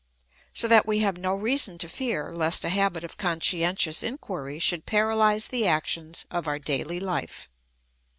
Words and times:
So 0.51 0.67
that 0.67 0.87
we 0.87 0.97
have 1.01 1.19
no 1.19 1.35
reason 1.35 1.77
to 1.77 1.87
fear 1.87 2.31
lest 2.33 2.65
a 2.65 2.69
habit 2.69 3.03
of 3.03 3.17
conscientious 3.17 4.01
inquiry 4.01 4.57
should 4.57 4.87
paralyse 4.87 5.49
the 5.49 5.67
actions 5.67 6.25
of 6.31 6.47
our 6.47 6.57
daily 6.57 6.99
life. 6.99 7.47